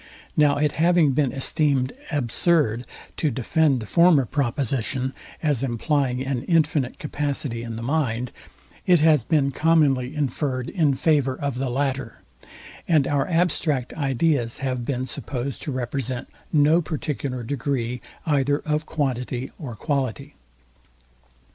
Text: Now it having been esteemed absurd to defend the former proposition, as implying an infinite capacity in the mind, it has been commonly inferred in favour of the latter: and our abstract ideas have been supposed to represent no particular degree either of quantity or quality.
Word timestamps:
Now 0.35 0.57
it 0.57 0.71
having 0.71 1.11
been 1.11 1.31
esteemed 1.31 1.93
absurd 2.11 2.87
to 3.17 3.29
defend 3.29 3.79
the 3.81 3.85
former 3.85 4.25
proposition, 4.25 5.13
as 5.43 5.61
implying 5.63 6.25
an 6.25 6.41
infinite 6.45 6.97
capacity 6.97 7.61
in 7.61 7.75
the 7.75 7.83
mind, 7.83 8.31
it 8.87 9.01
has 9.01 9.23
been 9.23 9.51
commonly 9.51 10.15
inferred 10.15 10.69
in 10.69 10.95
favour 10.95 11.35
of 11.35 11.53
the 11.59 11.69
latter: 11.69 12.21
and 12.87 13.05
our 13.07 13.27
abstract 13.27 13.93
ideas 13.93 14.57
have 14.57 14.85
been 14.85 15.05
supposed 15.05 15.61
to 15.61 15.71
represent 15.71 16.27
no 16.51 16.81
particular 16.81 17.43
degree 17.43 18.01
either 18.25 18.57
of 18.57 18.87
quantity 18.87 19.51
or 19.59 19.75
quality. 19.75 20.33